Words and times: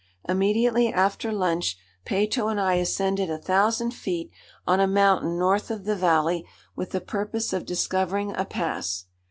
Immediately 0.27 0.91
after 0.91 1.31
lunch, 1.31 1.77
Peyto 2.05 2.47
and 2.47 2.59
I 2.59 2.73
ascended 2.73 3.29
1000 3.29 3.91
feet 3.91 4.31
on 4.65 4.79
a 4.79 4.87
mountain 4.87 5.37
north 5.37 5.69
of 5.69 5.85
the 5.85 5.95
valley 5.95 6.43
with 6.75 6.89
the 6.89 6.99
purpose 7.01 7.53
of 7.53 7.67
discovering 7.67 8.35
a 8.35 8.45
pass. 8.45 9.05